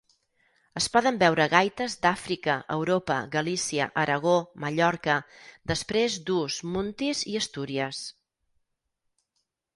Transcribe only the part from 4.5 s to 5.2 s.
Mallorca,